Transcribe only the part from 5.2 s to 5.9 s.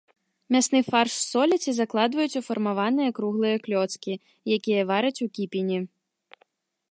у кіпені.